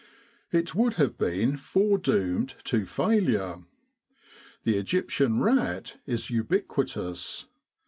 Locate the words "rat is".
5.41-6.31